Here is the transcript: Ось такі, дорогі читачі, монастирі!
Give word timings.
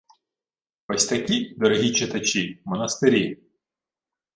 Ось 0.87 1.05
такі, 1.05 1.53
дорогі 1.59 1.93
читачі, 1.93 2.61
монастирі! 2.65 3.23